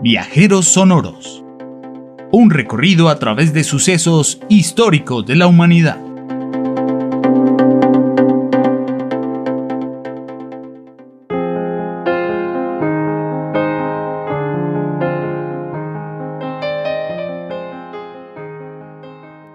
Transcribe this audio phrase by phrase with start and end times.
[0.00, 1.42] Viajeros Sonoros.
[2.30, 5.98] Un recorrido a través de sucesos históricos de la humanidad.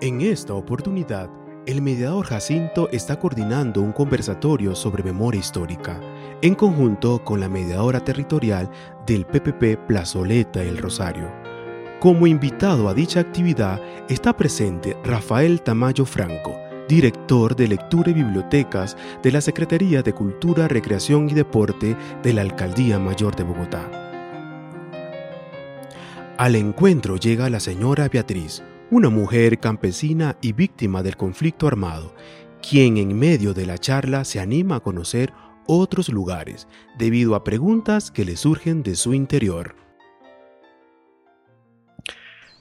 [0.02, 1.30] En esta oportunidad,
[1.66, 6.02] el mediador Jacinto está coordinando un conversatorio sobre memoria histórica,
[6.44, 8.70] en conjunto con la mediadora territorial
[9.08, 11.32] del PPP Plazoleta El Rosario.
[12.02, 16.54] Como invitado a dicha actividad está presente Rafael Tamayo Franco,
[16.90, 22.42] director de Lectura y Bibliotecas de la Secretaría de Cultura, Recreación y Deporte de la
[22.42, 23.90] Alcaldía Mayor de Bogotá.
[26.38, 32.14] Al encuentro llega la señora Beatriz, una mujer campesina y víctima del conflicto armado,
[32.62, 35.32] quien en medio de la charla se anima a conocer
[35.68, 39.76] otros lugares debido a preguntas que le surgen de su interior.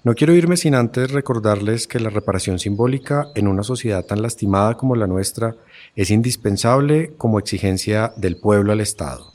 [0.04, 4.76] No quiero irme sin antes recordarles que la reparación simbólica en una sociedad tan lastimada
[4.76, 5.54] como la nuestra
[5.94, 9.32] es indispensable como exigencia del pueblo al Estado.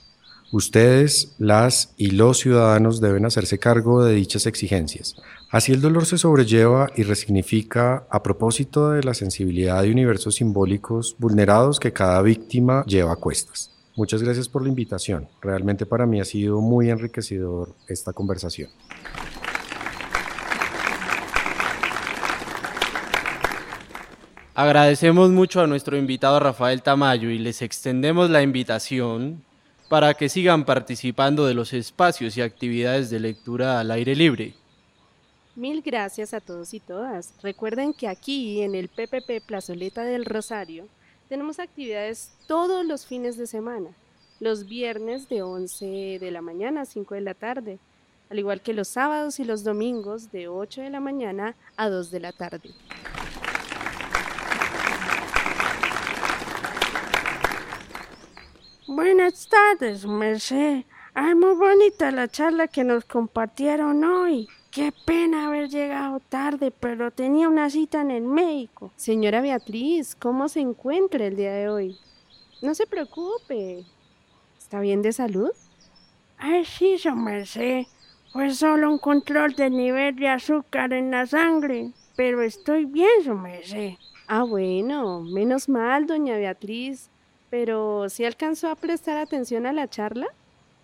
[0.51, 5.15] Ustedes, las y los ciudadanos deben hacerse cargo de dichas exigencias.
[5.49, 11.15] Así el dolor se sobrelleva y resignifica a propósito de la sensibilidad de universos simbólicos
[11.19, 13.71] vulnerados que cada víctima lleva a cuestas.
[13.95, 15.29] Muchas gracias por la invitación.
[15.41, 18.69] Realmente para mí ha sido muy enriquecedor esta conversación.
[24.53, 29.45] Agradecemos mucho a nuestro invitado Rafael Tamayo y les extendemos la invitación
[29.87, 34.55] para que sigan participando de los espacios y actividades de lectura al aire libre.
[35.57, 37.33] Mil gracias a todos y todas.
[37.41, 40.87] Recuerden que aquí en el PPP Plazoleta del Rosario
[41.29, 43.89] tenemos actividades todos los fines de semana,
[44.39, 47.79] los viernes de 11 de la mañana a 5 de la tarde,
[48.29, 52.11] al igual que los sábados y los domingos de 8 de la mañana a 2
[52.11, 52.69] de la tarde.
[58.85, 60.83] Buenas tardes, Merced.
[61.15, 64.47] Ay, muy bonita la charla que nos compartieron hoy.
[64.77, 68.91] Qué pena haber llegado tarde, pero tenía una cita en el médico.
[68.95, 71.97] Señora Beatriz, ¿cómo se encuentra el día de hoy?
[72.61, 73.83] No se preocupe.
[74.55, 75.49] ¿Está bien de salud?
[76.37, 77.85] Ay, sí, su merced.
[78.31, 83.33] Fue solo un control del nivel de azúcar en la sangre, pero estoy bien, su
[83.33, 83.93] merced.
[84.27, 87.09] Ah, bueno, menos mal, doña Beatriz.
[87.49, 90.27] Pero, ¿sí alcanzó a prestar atención a la charla?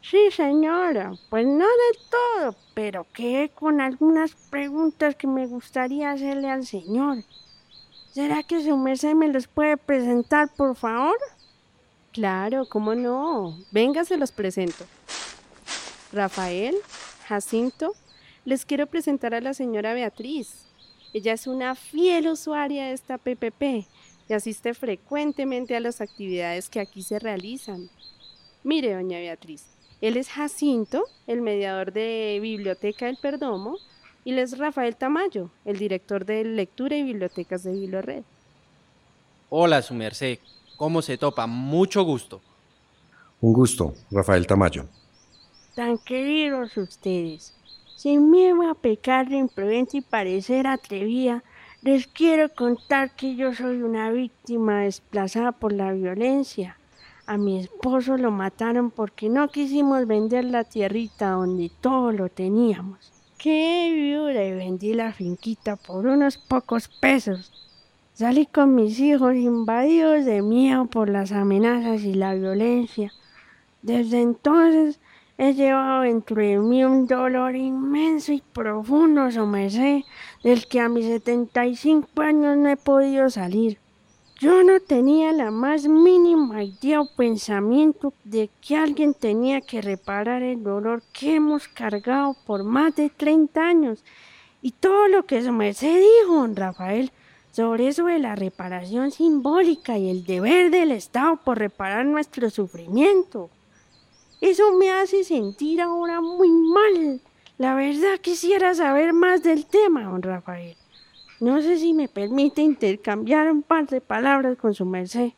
[0.04, 6.50] Sí, señora, pues no del todo, pero quedé con algunas preguntas que me gustaría hacerle
[6.50, 7.24] al señor.
[8.12, 11.16] ¿Será que su merced me los puede presentar, por favor?
[12.12, 13.58] Claro, cómo no.
[13.72, 14.86] Venga, se los presento.
[16.12, 16.76] Rafael,
[17.28, 17.96] Jacinto,
[18.44, 20.66] les quiero presentar a la señora Beatriz.
[21.14, 23.88] Ella es una fiel usuaria de esta PPP
[24.28, 27.90] y asiste frecuentemente a las actividades que aquí se realizan.
[28.64, 29.66] Mire, doña Beatriz,
[30.04, 33.78] él es Jacinto, el mediador de Biblioteca del Perdomo,
[34.26, 38.24] y él es Rafael Tamayo, el director de Lectura y Bibliotecas de Bibliored.
[39.48, 40.40] Hola, su merced.
[40.76, 41.48] ¿Cómo se topa?
[41.48, 42.42] Mucho gusto.
[43.40, 44.88] Un gusto, Rafael Tamayo.
[45.74, 47.56] Tan queridos ustedes.
[47.96, 51.46] Sin miedo a pecar de imprudente y parecer atrevida,
[51.82, 56.78] les quiero contar que yo soy una víctima desplazada por la violencia.
[57.26, 63.14] A mi esposo lo mataron porque no quisimos vender la tierrita donde todo lo teníamos.
[63.38, 67.54] Qué viuda y vendí la finquita por unos pocos pesos.
[68.14, 73.14] Salí con mis hijos invadidos de miedo por las amenazas y la violencia.
[73.82, 75.00] Desde entonces
[75.38, 80.04] he llevado dentro de mí un dolor inmenso y profundo, somesé,
[80.44, 83.80] del que a mis 75 años no he podido salir.
[84.44, 90.44] Yo no tenía la más mínima idea o pensamiento de que alguien tenía que reparar
[90.44, 94.04] el dolor que hemos cargado por más de 30 años.
[94.62, 97.14] Y todo lo que Somesé dijo, don Rafael,
[97.54, 103.50] sobre eso de la reparación simbólica y el deber del Estado por reparar nuestro sufrimiento.
[104.42, 107.22] Eso me hace sentir ahora muy mal.
[107.58, 110.76] La verdad quisiera saber más del tema, don Rafael.
[111.44, 115.32] No sé si me permite intercambiar un par de palabras con su merced.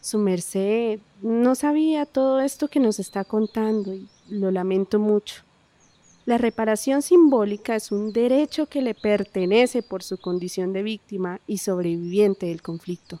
[0.00, 5.42] Su merced no sabía todo esto que nos está contando y lo lamento mucho.
[6.24, 11.58] La reparación simbólica es un derecho que le pertenece por su condición de víctima y
[11.58, 13.20] sobreviviente del conflicto.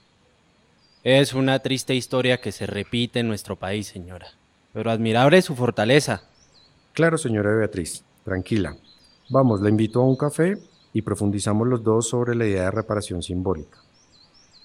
[1.04, 4.28] Es una triste historia que se repite en nuestro país, señora
[4.72, 6.22] pero admirable su fortaleza.
[6.94, 8.74] Claro, señora Beatriz, tranquila.
[9.28, 10.56] Vamos, la invito a un café
[10.92, 13.78] y profundizamos los dos sobre la idea de reparación simbólica.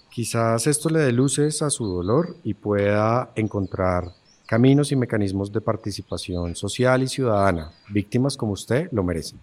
[0.10, 4.14] Quizás esto le dé luces a su dolor y pueda encontrar
[4.48, 7.72] caminos y mecanismos de participación social y ciudadana.
[7.90, 9.40] Víctimas como usted lo merecen.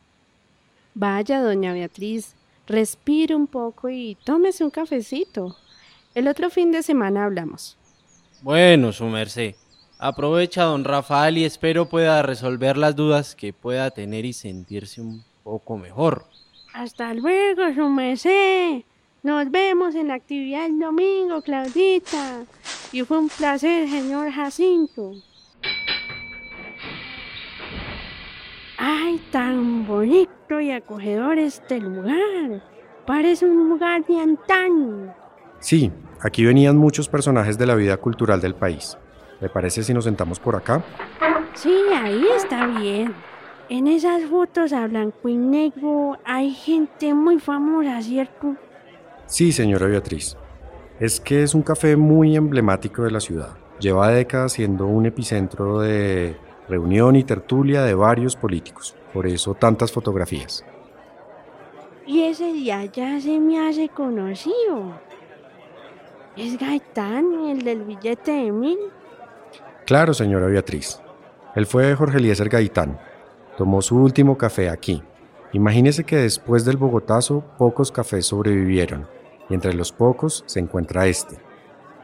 [0.94, 2.34] Vaya, doña Beatriz,
[2.66, 5.56] respire un poco y tómese un cafecito.
[6.14, 7.76] El otro fin de semana hablamos.
[8.42, 9.54] Bueno, su merced.
[9.98, 15.24] Aprovecha, don Rafael, y espero pueda resolver las dudas que pueda tener y sentirse un
[15.42, 16.26] poco mejor.
[16.74, 18.82] Hasta luego, su merced.
[19.22, 22.42] Nos vemos en la actividad el domingo, Claudita.
[22.90, 25.12] Y fue un placer, señor Jacinto.
[28.76, 32.60] ¡Ay, tan bonito y acogedor este lugar!
[33.06, 35.14] Parece un lugar de antaño.
[35.60, 35.92] Sí,
[36.22, 38.98] aquí venían muchos personajes de la vida cultural del país.
[39.40, 40.82] ¿Le parece si nos sentamos por acá?
[41.54, 43.14] Sí, ahí está bien.
[43.70, 48.56] En esas fotos a blanco y negro hay gente muy famosa, ¿cierto?
[49.26, 50.36] Sí, señora Beatriz.
[51.00, 53.56] Es que es un café muy emblemático de la ciudad.
[53.80, 56.36] Lleva décadas siendo un epicentro de
[56.68, 58.94] reunión y tertulia de varios políticos.
[59.12, 60.64] Por eso tantas fotografías.
[62.06, 65.00] Y ese día ya se me hace conocido.
[66.36, 68.78] ¿Es Gaitán, el del billete de mil?
[69.86, 71.00] Claro, señora Beatriz.
[71.54, 72.98] Él fue Jorge Eliezer Gaitán.
[73.56, 75.02] Tomó su último café aquí.
[75.52, 79.06] Imagínese que después del Bogotazo pocos cafés sobrevivieron
[79.48, 81.38] y entre los pocos se encuentra este.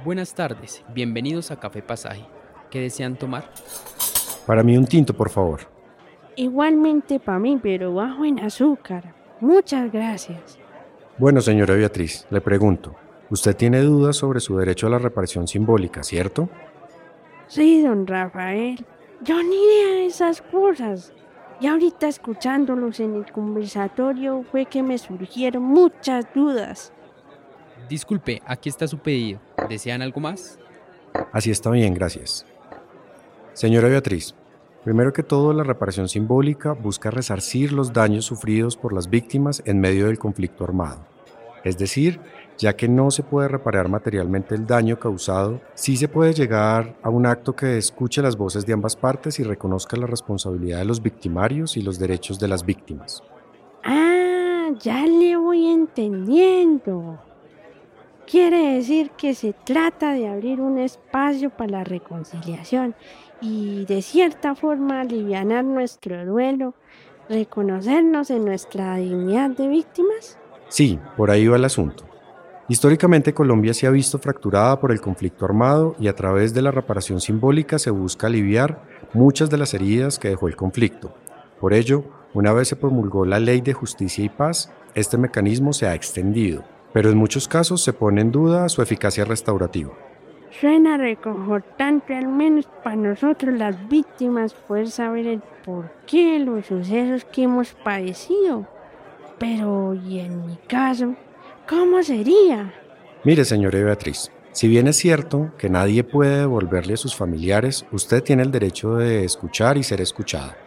[0.05, 2.25] Buenas tardes, bienvenidos a Café Pasaje.
[2.70, 3.50] ¿Qué desean tomar?
[4.47, 5.61] Para mí un tinto, por favor.
[6.37, 9.12] Igualmente para mí, pero bajo en azúcar.
[9.41, 10.58] Muchas gracias.
[11.19, 12.94] Bueno, señora Beatriz, le pregunto,
[13.29, 16.49] usted tiene dudas sobre su derecho a la reparación simbólica, ¿cierto?
[17.49, 18.87] Sí, don Rafael.
[19.23, 21.12] Yo ni idea de esas cosas.
[21.61, 26.93] Y ahorita escuchándolos en el conversatorio fue que me surgieron muchas dudas.
[27.89, 29.41] Disculpe, aquí está su pedido.
[29.69, 30.59] ¿Desean algo más?
[31.33, 32.47] Así está bien, gracias.
[33.53, 34.35] Señora Beatriz,
[34.85, 39.81] primero que todo la reparación simbólica busca resarcir los daños sufridos por las víctimas en
[39.81, 41.05] medio del conflicto armado.
[41.65, 42.21] Es decir,
[42.59, 47.09] ya que no se puede reparar materialmente el daño causado, sí se puede llegar a
[47.09, 51.03] un acto que escuche las voces de ambas partes y reconozca la responsabilidad de los
[51.03, 53.23] victimarios y los derechos de las víctimas.
[53.83, 57.19] Ah, ya le voy entendiendo.
[58.27, 62.95] Quiere decir que se trata de abrir un espacio para la reconciliación
[63.41, 66.75] y de cierta forma aliviar nuestro duelo,
[67.29, 70.39] reconocernos en nuestra dignidad de víctimas.
[70.70, 72.05] Sí, por ahí va el asunto.
[72.69, 76.70] Históricamente Colombia se ha visto fracturada por el conflicto armado y a través de la
[76.70, 78.82] reparación simbólica se busca aliviar
[79.12, 81.12] muchas de las heridas que dejó el conflicto.
[81.61, 85.87] Por ello, una vez se promulgó la Ley de Justicia y Paz, este mecanismo se
[85.87, 89.93] ha extendido pero en muchos casos se pone en duda su eficacia restaurativa.
[90.61, 97.25] Suena reconfortante, al menos para nosotros las víctimas, poder saber el porqué de los sucesos
[97.25, 98.66] que hemos padecido.
[99.40, 101.14] Pero, ¿y en mi caso?
[101.66, 102.75] ¿Cómo sería?
[103.25, 108.22] Mire, señora Beatriz, si bien es cierto que nadie puede devolverle a sus familiares, usted
[108.22, 110.58] tiene el derecho de escuchar y ser escuchada.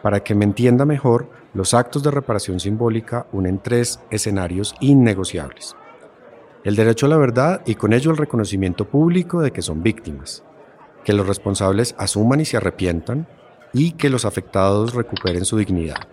[0.00, 5.74] Para que me entienda mejor, los actos de reparación simbólica unen tres escenarios innegociables.
[6.62, 10.44] El derecho a la verdad y con ello el reconocimiento público de que son víctimas,
[11.02, 13.26] que los responsables asuman y se arrepientan
[13.72, 16.06] y que los afectados recuperen su dignidad.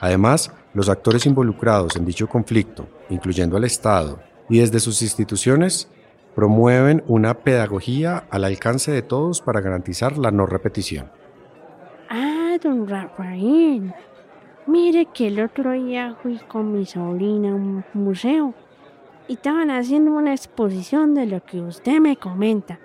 [0.00, 5.88] Además, los actores involucrados en dicho conflicto, incluyendo al Estado y desde sus instituciones,
[6.34, 11.10] promueven una pedagogía al alcance de todos para garantizar la no repetición
[12.58, 13.94] don Rafael.
[14.66, 18.54] Mire que el otro día fui con mi sobrina a un museo
[19.28, 22.78] y estaban haciendo una exposición de lo que usted me comenta.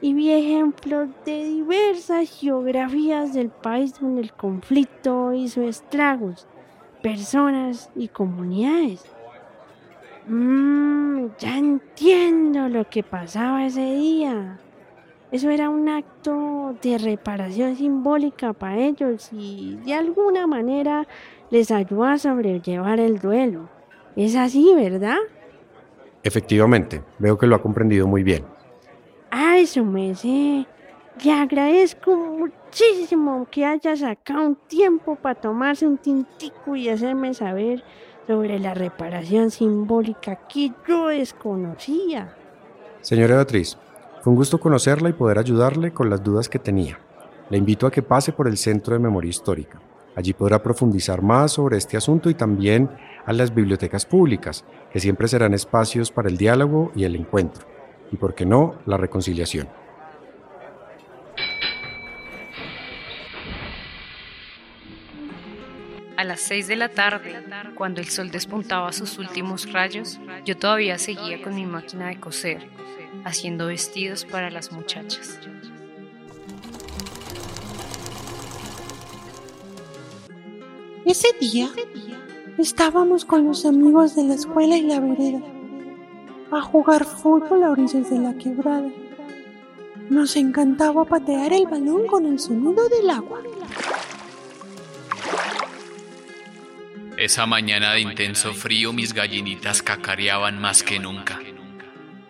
[0.00, 6.46] Y vi ejemplos de diversas geografías del país donde el conflicto hizo estragos,
[7.02, 9.04] personas y comunidades.
[10.26, 14.58] Mmm, ya entiendo lo que pasaba ese día.
[15.30, 21.06] Eso era un acto de reparación simbólica para ellos y de alguna manera
[21.50, 23.68] les ayudó a sobrellevar el duelo.
[24.16, 25.18] Es así, ¿verdad?
[26.22, 28.44] Efectivamente, veo que lo ha comprendido muy bien.
[29.30, 30.66] Ay, su sé.
[31.24, 37.82] Le agradezco muchísimo que haya sacado un tiempo para tomarse un tintico y hacerme saber
[38.26, 42.34] sobre la reparación simbólica que yo desconocía.
[43.00, 43.78] Señora Beatriz,
[44.20, 46.98] fue un gusto conocerla y poder ayudarle con las dudas que tenía.
[47.48, 49.80] Le invito a que pase por el Centro de Memoria Histórica.
[50.14, 52.90] Allí podrá profundizar más sobre este asunto y también
[53.24, 57.66] a las bibliotecas públicas, que siempre serán espacios para el diálogo y el encuentro,
[58.12, 59.68] y por qué no, la reconciliación.
[66.18, 67.44] A las seis de la tarde,
[67.76, 72.68] cuando el sol despuntaba sus últimos rayos, yo todavía seguía con mi máquina de coser,
[73.24, 75.38] haciendo vestidos para las muchachas.
[81.04, 81.70] Ese día
[82.58, 85.40] estábamos con los amigos de la escuela y la vereda
[86.50, 88.90] a jugar fútbol a orillas de la quebrada.
[90.10, 93.40] Nos encantaba patear el balón con el sonido del agua.
[97.18, 101.40] Esa mañana de intenso frío mis gallinitas cacareaban más que nunca.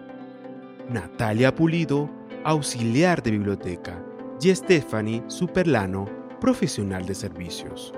[0.90, 2.10] Natalia Pulido,
[2.44, 4.02] auxiliar de biblioteca,
[4.40, 6.08] y Stephanie Superlano,
[6.40, 7.92] profesional de servicios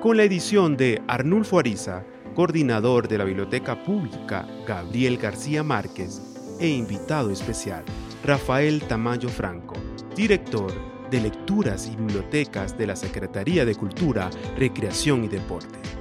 [0.00, 6.68] con la edición de Arnulfo Ariza, coordinador de la Biblioteca Pública Gabriel García Márquez e
[6.68, 7.84] invitado especial
[8.24, 9.74] Rafael Tamayo Franco,
[10.14, 10.72] director
[11.10, 15.97] de Lecturas y Bibliotecas de la Secretaría de Cultura, Recreación y Deporte.